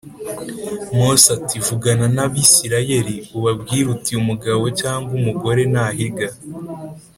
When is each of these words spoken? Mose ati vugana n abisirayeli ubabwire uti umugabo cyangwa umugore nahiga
Mose 0.97 1.27
ati 1.37 1.55
vugana 1.67 2.05
n 2.15 2.17
abisirayeli 2.25 3.15
ubabwire 3.37 3.87
uti 3.95 4.11
umugabo 4.21 4.63
cyangwa 4.79 5.09
umugore 5.19 5.61
nahiga 5.73 6.27